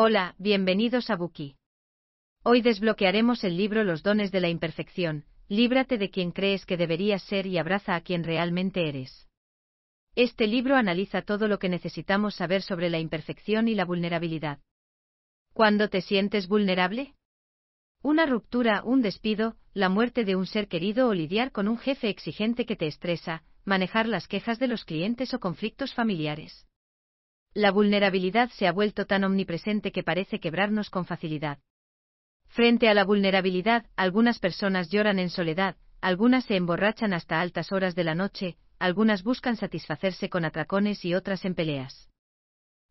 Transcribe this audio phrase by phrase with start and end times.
[0.00, 1.56] Hola, bienvenidos a Buki.
[2.44, 7.20] Hoy desbloquearemos el libro Los dones de la imperfección, líbrate de quien crees que deberías
[7.24, 9.26] ser y abraza a quien realmente eres.
[10.14, 14.60] Este libro analiza todo lo que necesitamos saber sobre la imperfección y la vulnerabilidad.
[15.52, 17.16] ¿Cuándo te sientes vulnerable?
[18.00, 22.08] Una ruptura, un despido, la muerte de un ser querido o lidiar con un jefe
[22.08, 26.67] exigente que te estresa, manejar las quejas de los clientes o conflictos familiares.
[27.54, 31.58] La vulnerabilidad se ha vuelto tan omnipresente que parece quebrarnos con facilidad.
[32.48, 37.94] Frente a la vulnerabilidad, algunas personas lloran en soledad, algunas se emborrachan hasta altas horas
[37.94, 42.08] de la noche, algunas buscan satisfacerse con atracones y otras en peleas.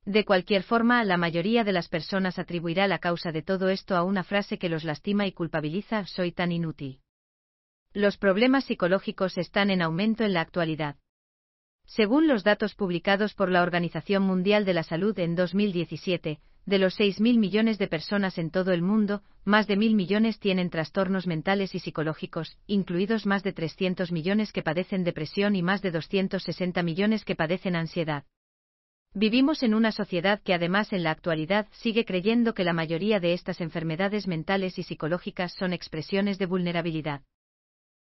[0.06, 4.04] De cualquier forma, la mayoría de las personas atribuirá la causa de todo esto a
[4.04, 7.02] una frase que los lastima y culpabiliza, soy tan inútil.
[7.94, 10.96] Los problemas psicológicos están en aumento en la actualidad.
[11.88, 17.00] Según los datos publicados por la Organización Mundial de la Salud en 2017, de los
[17.00, 21.76] 6.000 millones de personas en todo el mundo, más de 1.000 millones tienen trastornos mentales
[21.76, 27.24] y psicológicos, incluidos más de 300 millones que padecen depresión y más de 260 millones
[27.24, 28.26] que padecen ansiedad.
[29.14, 33.32] Vivimos en una sociedad que además en la actualidad sigue creyendo que la mayoría de
[33.32, 37.22] estas enfermedades mentales y psicológicas son expresiones de vulnerabilidad.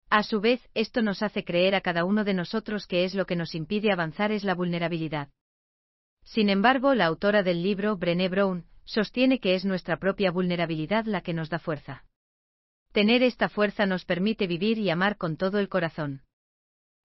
[0.09, 3.25] A su vez, esto nos hace creer a cada uno de nosotros que es lo
[3.25, 5.29] que nos impide avanzar es la vulnerabilidad.
[6.23, 11.21] Sin embargo, la autora del libro, Brené Brown, sostiene que es nuestra propia vulnerabilidad la
[11.21, 12.03] que nos da fuerza.
[12.91, 16.21] Tener esta fuerza nos permite vivir y amar con todo el corazón.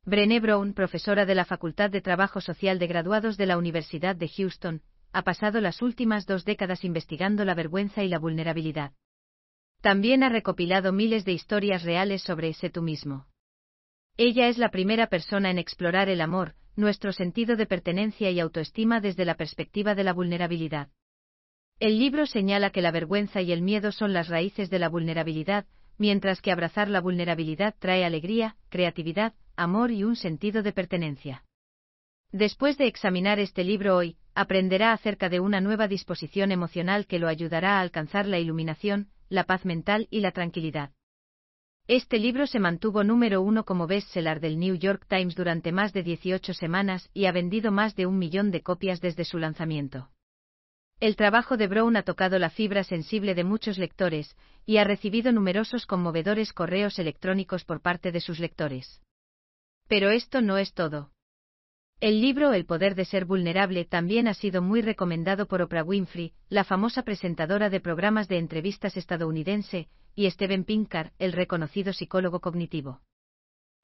[0.05, 4.29] Brené Brown, profesora de la Facultad de Trabajo Social de Graduados de la Universidad de
[4.29, 8.93] Houston, ha pasado las últimas dos décadas investigando la vergüenza y la vulnerabilidad.
[9.81, 13.27] También ha recopilado miles de historias reales sobre ese tú mismo.
[14.17, 19.01] Ella es la primera persona en explorar el amor, nuestro sentido de pertenencia y autoestima
[19.01, 20.89] desde la perspectiva de la vulnerabilidad.
[21.79, 25.65] El libro señala que la vergüenza y el miedo son las raíces de la vulnerabilidad,
[25.97, 31.45] mientras que abrazar la vulnerabilidad trae alegría, creatividad, amor y un sentido de pertenencia.
[32.33, 37.29] Después de examinar este libro hoy, aprenderá acerca de una nueva disposición emocional que lo
[37.29, 40.91] ayudará a alcanzar la iluminación, la paz mental y la tranquilidad.
[41.87, 46.03] Este libro se mantuvo número uno como bestseller del New York Times durante más de
[46.03, 50.11] 18 semanas y ha vendido más de un millón de copias desde su lanzamiento.
[51.01, 54.37] El trabajo de Brown ha tocado la fibra sensible de muchos lectores,
[54.67, 59.01] y ha recibido numerosos conmovedores correos electrónicos por parte de sus lectores.
[59.89, 61.11] Pero esto no es todo.
[62.01, 66.33] El libro El poder de ser vulnerable también ha sido muy recomendado por Oprah Winfrey,
[66.49, 73.03] la famosa presentadora de programas de entrevistas estadounidense, y Steven Pinker, el reconocido psicólogo cognitivo.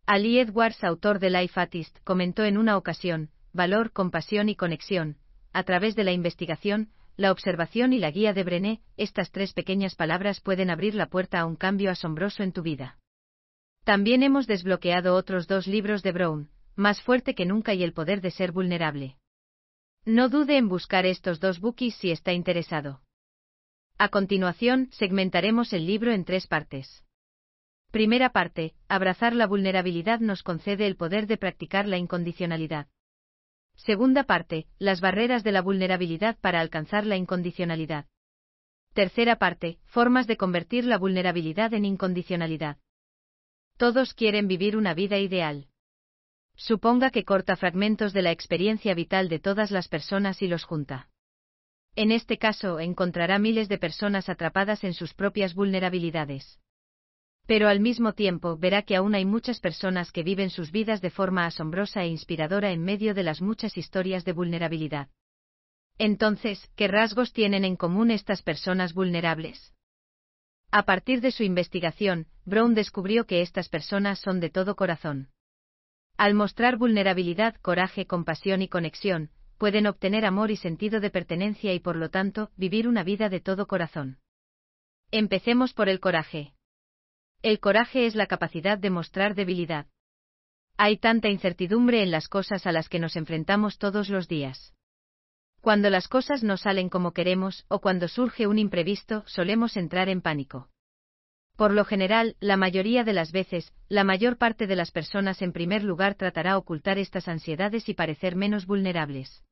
[0.06, 5.18] Ali Edwards, autor de Life Artist, comentó en una ocasión, valor, compasión y conexión,
[5.52, 6.88] a través de la investigación,
[7.18, 11.40] la observación y la guía de Brené, estas tres pequeñas palabras pueden abrir la puerta
[11.40, 12.96] a un cambio asombroso en tu vida.
[13.84, 18.20] También hemos desbloqueado otros dos libros de Brown, más fuerte que nunca y el poder
[18.20, 19.16] de ser vulnerable.
[20.04, 23.00] No dude en buscar estos dos bookies si está interesado.
[23.98, 27.02] A continuación, segmentaremos el libro en tres partes.
[27.90, 32.88] Primera parte, abrazar la vulnerabilidad nos concede el poder de practicar la incondicionalidad.
[33.74, 38.06] Segunda parte, las barreras de la vulnerabilidad para alcanzar la incondicionalidad.
[38.92, 42.78] Tercera parte, formas de convertir la vulnerabilidad en incondicionalidad.
[43.76, 45.68] Todos quieren vivir una vida ideal.
[46.56, 51.08] Suponga que corta fragmentos de la experiencia vital de todas las personas y los junta.
[51.94, 56.58] En este caso, encontrará miles de personas atrapadas en sus propias vulnerabilidades.
[57.46, 61.10] Pero al mismo tiempo verá que aún hay muchas personas que viven sus vidas de
[61.10, 65.08] forma asombrosa e inspiradora en medio de las muchas historias de vulnerabilidad.
[65.98, 69.72] Entonces, ¿qué rasgos tienen en común estas personas vulnerables?
[70.70, 75.28] A partir de su investigación, Brown descubrió que estas personas son de todo corazón.
[76.16, 81.80] Al mostrar vulnerabilidad, coraje, compasión y conexión, pueden obtener amor y sentido de pertenencia y
[81.80, 84.18] por lo tanto, vivir una vida de todo corazón.
[85.10, 86.54] Empecemos por el coraje.
[87.42, 89.86] El coraje es la capacidad de mostrar debilidad.
[90.78, 94.74] Hay tanta incertidumbre en las cosas a las que nos enfrentamos todos los días.
[95.60, 100.22] Cuando las cosas no salen como queremos o cuando surge un imprevisto, solemos entrar en
[100.22, 100.70] pánico.
[101.56, 105.52] Por lo general, la mayoría de las veces, la mayor parte de las personas en
[105.52, 109.42] primer lugar tratará ocultar estas ansiedades y parecer menos vulnerables.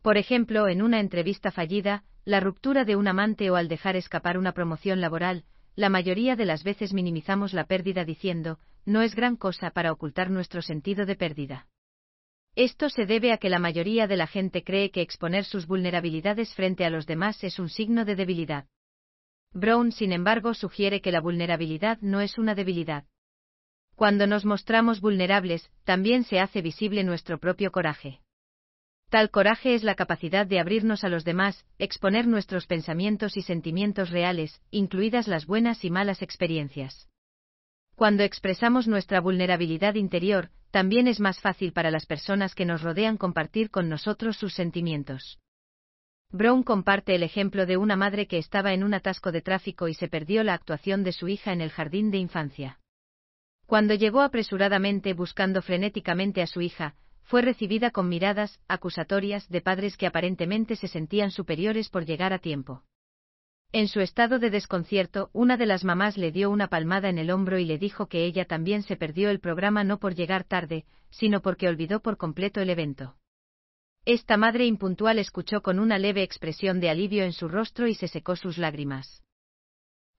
[0.00, 4.38] Por ejemplo, en una entrevista fallida, la ruptura de un amante o al dejar escapar
[4.38, 5.44] una promoción laboral,
[5.76, 10.30] la mayoría de las veces minimizamos la pérdida diciendo, no es gran cosa para ocultar
[10.30, 11.66] nuestro sentido de pérdida.
[12.54, 16.54] Esto se debe a que la mayoría de la gente cree que exponer sus vulnerabilidades
[16.54, 18.66] frente a los demás es un signo de debilidad.
[19.52, 23.04] Brown, sin embargo, sugiere que la vulnerabilidad no es una debilidad.
[23.94, 28.20] Cuando nos mostramos vulnerables, también se hace visible nuestro propio coraje.
[29.10, 34.10] Tal coraje es la capacidad de abrirnos a los demás, exponer nuestros pensamientos y sentimientos
[34.10, 37.08] reales, incluidas las buenas y malas experiencias.
[37.94, 43.16] Cuando expresamos nuestra vulnerabilidad interior, también es más fácil para las personas que nos rodean
[43.16, 45.40] compartir con nosotros sus sentimientos.
[46.30, 49.94] Brown comparte el ejemplo de una madre que estaba en un atasco de tráfico y
[49.94, 52.80] se perdió la actuación de su hija en el jardín de infancia.
[53.64, 59.96] Cuando llegó apresuradamente buscando frenéticamente a su hija, fue recibida con miradas acusatorias de padres
[59.96, 62.82] que aparentemente se sentían superiores por llegar a tiempo.
[63.72, 67.30] En su estado de desconcierto, una de las mamás le dio una palmada en el
[67.30, 70.84] hombro y le dijo que ella también se perdió el programa no por llegar tarde,
[71.10, 73.16] sino porque olvidó por completo el evento.
[74.08, 78.08] Esta madre impuntual escuchó con una leve expresión de alivio en su rostro y se
[78.08, 79.22] secó sus lágrimas.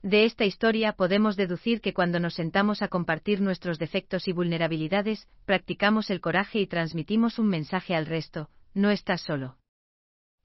[0.04, 5.28] De esta historia podemos deducir que cuando nos sentamos a compartir nuestros defectos y vulnerabilidades,
[5.46, 9.58] practicamos el coraje y transmitimos un mensaje al resto, no estás solo.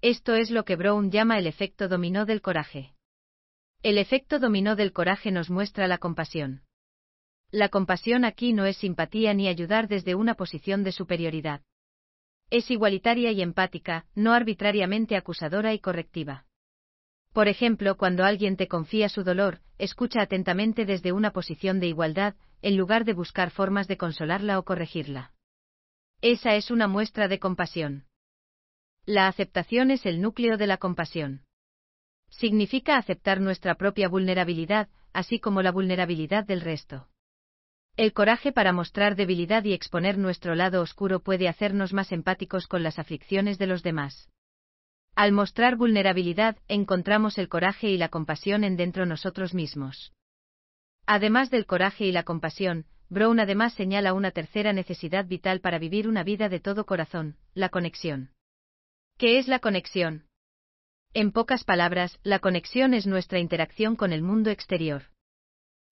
[0.01, 2.95] Esto es lo que Brown llama el efecto dominó del coraje.
[3.83, 6.63] El efecto dominó del coraje nos muestra la compasión.
[7.51, 11.61] La compasión aquí no es simpatía ni ayudar desde una posición de superioridad.
[12.51, 16.47] Es igualitaria y empática, no arbitrariamente acusadora y correctiva.
[17.33, 22.37] Por ejemplo, cuando alguien te confía su dolor, escucha atentamente desde una posición de igualdad,
[22.63, 25.33] en lugar de buscar formas de consolarla o corregirla.
[26.21, 28.07] Esa es una muestra de compasión.
[29.05, 31.43] La aceptación es el núcleo de la compasión.
[32.31, 37.09] Significa aceptar nuestra propia vulnerabilidad, así como la vulnerabilidad del resto.
[37.97, 42.83] El coraje para mostrar debilidad y exponer nuestro lado oscuro puede hacernos más empáticos con
[42.83, 44.29] las aflicciones de los demás.
[45.15, 50.13] Al mostrar vulnerabilidad, encontramos el coraje y la compasión en dentro nosotros mismos.
[51.07, 56.09] Además del coraje y la compasión, Brown además señala una tercera necesidad vital para vivir
[56.09, 58.33] una vida de todo corazón, la conexión.
[59.19, 60.27] ¿Qué es la conexión?
[61.13, 65.14] En pocas palabras, la conexión es nuestra interacción con el mundo exterior.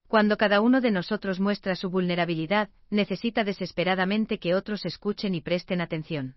[0.07, 5.81] Cuando cada uno de nosotros muestra su vulnerabilidad, necesita desesperadamente que otros escuchen y presten
[5.81, 6.35] atención.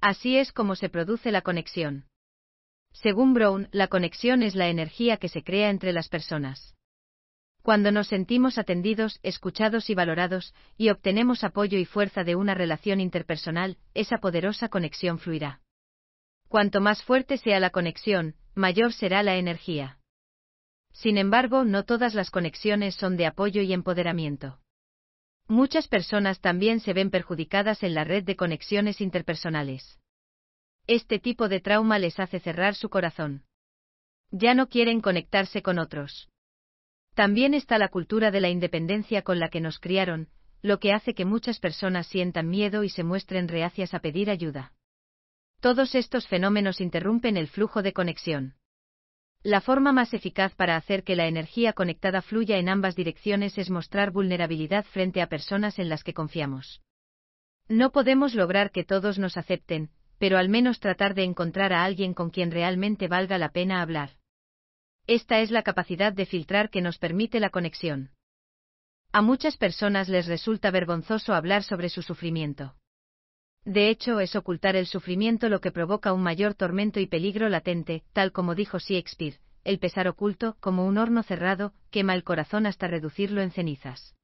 [0.00, 2.06] Así es como se produce la conexión.
[2.92, 6.74] Según Brown, la conexión es la energía que se crea entre las personas.
[7.62, 13.00] Cuando nos sentimos atendidos, escuchados y valorados, y obtenemos apoyo y fuerza de una relación
[13.00, 15.60] interpersonal, esa poderosa conexión fluirá.
[16.48, 19.99] Cuanto más fuerte sea la conexión, mayor será la energía.
[20.92, 24.58] Sin embargo, no todas las conexiones son de apoyo y empoderamiento.
[25.48, 29.98] Muchas personas también se ven perjudicadas en la red de conexiones interpersonales.
[30.86, 33.44] Este tipo de trauma les hace cerrar su corazón.
[34.30, 36.28] Ya no quieren conectarse con otros.
[37.14, 40.28] También está la cultura de la independencia con la que nos criaron,
[40.62, 44.72] lo que hace que muchas personas sientan miedo y se muestren reacias a pedir ayuda.
[45.60, 48.54] Todos estos fenómenos interrumpen el flujo de conexión.
[49.42, 53.70] La forma más eficaz para hacer que la energía conectada fluya en ambas direcciones es
[53.70, 56.82] mostrar vulnerabilidad frente a personas en las que confiamos.
[57.66, 62.12] No podemos lograr que todos nos acepten, pero al menos tratar de encontrar a alguien
[62.12, 64.10] con quien realmente valga la pena hablar.
[65.06, 68.10] Esta es la capacidad de filtrar que nos permite la conexión.
[69.12, 72.74] A muchas personas les resulta vergonzoso hablar sobre su sufrimiento.
[73.64, 78.02] De hecho, es ocultar el sufrimiento lo que provoca un mayor tormento y peligro latente,
[78.12, 82.86] tal como dijo Shakespeare, el pesar oculto, como un horno cerrado, quema el corazón hasta
[82.86, 84.14] reducirlo en cenizas.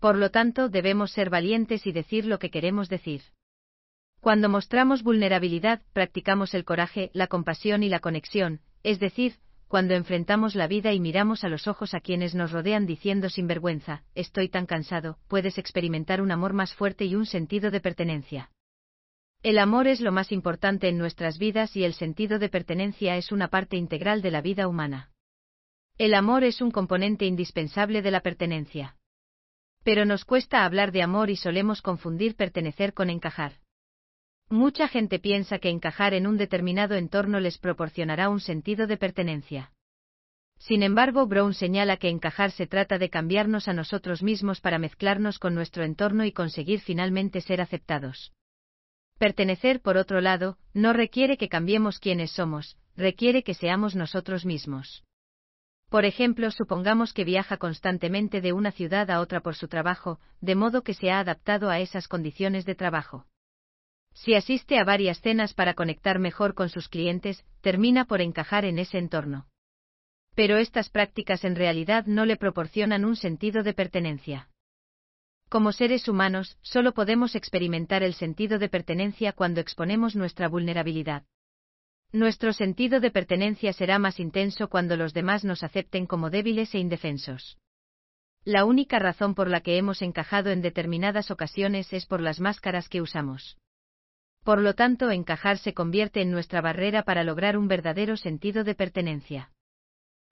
[0.00, 3.22] Por lo tanto, debemos ser valientes y decir lo que queremos decir.
[4.20, 9.34] Cuando mostramos vulnerabilidad, practicamos el coraje, la compasión y la conexión, es decir,
[9.68, 13.46] cuando enfrentamos la vida y miramos a los ojos a quienes nos rodean diciendo sin
[13.46, 18.50] vergüenza, estoy tan cansado, puedes experimentar un amor más fuerte y un sentido de pertenencia.
[19.42, 23.30] El amor es lo más importante en nuestras vidas y el sentido de pertenencia es
[23.30, 25.12] una parte integral de la vida humana.
[25.98, 28.96] El amor es un componente indispensable de la pertenencia.
[29.84, 33.52] Pero nos cuesta hablar de amor y solemos confundir pertenecer con encajar.
[34.50, 39.72] Mucha gente piensa que encajar en un determinado entorno les proporcionará un sentido de pertenencia.
[40.58, 45.38] Sin embargo, Brown señala que encajar se trata de cambiarnos a nosotros mismos para mezclarnos
[45.38, 48.32] con nuestro entorno y conseguir finalmente ser aceptados.
[49.18, 55.04] Pertenecer, por otro lado, no requiere que cambiemos quienes somos, requiere que seamos nosotros mismos.
[55.90, 60.54] Por ejemplo, supongamos que viaja constantemente de una ciudad a otra por su trabajo, de
[60.54, 63.26] modo que se ha adaptado a esas condiciones de trabajo.
[64.22, 68.80] Si asiste a varias cenas para conectar mejor con sus clientes, termina por encajar en
[68.80, 69.46] ese entorno.
[70.34, 74.50] Pero estas prácticas en realidad no le proporcionan un sentido de pertenencia.
[75.48, 81.22] Como seres humanos, solo podemos experimentar el sentido de pertenencia cuando exponemos nuestra vulnerabilidad.
[82.10, 86.80] Nuestro sentido de pertenencia será más intenso cuando los demás nos acepten como débiles e
[86.80, 87.56] indefensos.
[88.44, 92.88] La única razón por la que hemos encajado en determinadas ocasiones es por las máscaras
[92.88, 93.58] que usamos.
[94.48, 98.74] Por lo tanto, encajar se convierte en nuestra barrera para lograr un verdadero sentido de
[98.74, 99.50] pertenencia.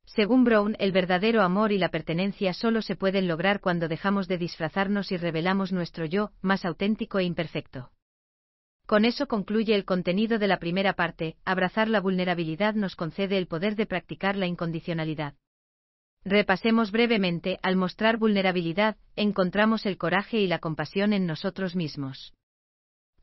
[0.07, 4.39] Según Brown, el verdadero amor y la pertenencia solo se pueden lograr cuando dejamos de
[4.39, 7.91] disfrazarnos y revelamos nuestro yo, más auténtico e imperfecto.
[8.87, 13.47] Con eso concluye el contenido de la primera parte, abrazar la vulnerabilidad nos concede el
[13.47, 15.35] poder de practicar la incondicionalidad.
[16.25, 22.33] Repasemos brevemente, al mostrar vulnerabilidad, encontramos el coraje y la compasión en nosotros mismos.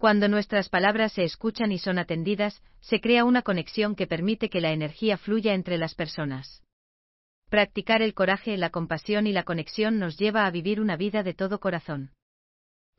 [0.04, 4.60] Cuando nuestras palabras se escuchan y son atendidas, se crea una conexión que permite que
[4.60, 6.62] la energía fluya entre las personas.
[7.50, 11.34] Practicar el coraje, la compasión y la conexión nos lleva a vivir una vida de
[11.34, 12.12] todo corazón.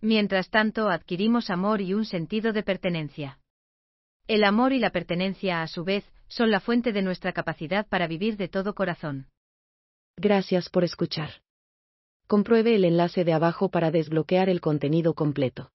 [0.01, 3.39] Mientras tanto, adquirimos amor y un sentido de pertenencia.
[4.27, 8.07] El amor y la pertenencia, a su vez, son la fuente de nuestra capacidad para
[8.07, 9.27] vivir de todo corazón.
[10.17, 11.43] Gracias por escuchar.
[12.27, 15.71] Compruebe el enlace de abajo para desbloquear el contenido completo.